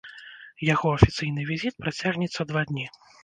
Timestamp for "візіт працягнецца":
1.51-2.41